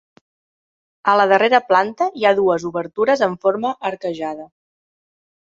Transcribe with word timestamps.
A 1.11 1.13
la 1.19 1.27
darrera 1.31 1.59
planta 1.67 2.07
hi 2.21 2.25
ha 2.25 2.31
dues 2.39 2.65
obertures 2.71 3.23
en 3.29 3.37
forma 3.45 3.75
arquejada. 3.93 4.51